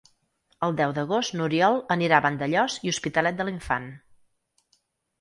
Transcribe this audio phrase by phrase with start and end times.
[0.67, 3.91] El deu d'agost n'Oriol anirà a Vandellòs i l'Hospitalet de l'Infant.